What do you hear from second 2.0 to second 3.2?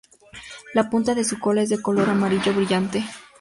amarillo brillante.